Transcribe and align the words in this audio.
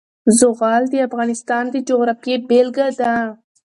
زغال 0.39 0.83
د 0.89 0.95
افغانستان 1.07 1.63
د 1.73 1.75
جغرافیې 1.87 2.35
بېلګه 2.49 2.87
ده. 2.99 3.13